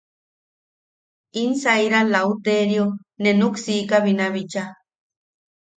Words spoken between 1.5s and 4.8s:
saira Lauterio nee nuksiika binabicha.